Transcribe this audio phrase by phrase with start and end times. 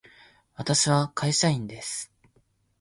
[0.55, 2.11] 私は会社員です。